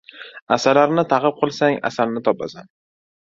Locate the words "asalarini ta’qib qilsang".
0.55-1.77